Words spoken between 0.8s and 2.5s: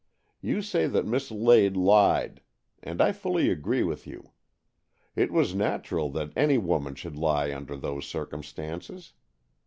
that Miss Lade lied,